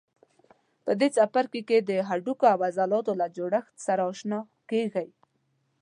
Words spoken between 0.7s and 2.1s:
په دې څپرکي کې د